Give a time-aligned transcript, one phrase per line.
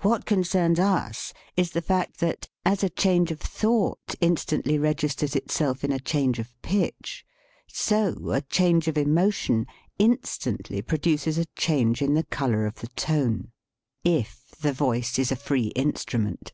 [0.00, 5.36] What concerns us is the fact that, as a change of thought in stantly registers
[5.36, 7.26] itself in a change of pitch,
[7.68, 9.66] so a change of emotion
[9.98, 13.52] instantly produces a change in the color of the tone
[14.02, 16.52] if the voice 65 THE SPEAKING VOICE is a free instrument.